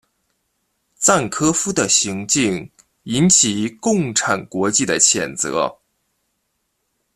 [0.95, 2.67] 赞科夫的行径
[3.03, 5.77] 引起共产国际的谴责。